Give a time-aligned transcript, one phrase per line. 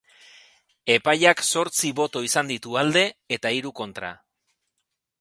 [0.93, 3.07] Epaiak zortzi boto izan ditu alde,
[3.39, 4.15] eta hiru kontra.